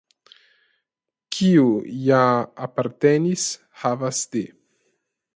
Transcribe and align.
Kiu 1.35 1.65
ja 2.05 2.21
apartenis 2.67 3.43
havas 3.83 4.23
de. 4.37 4.43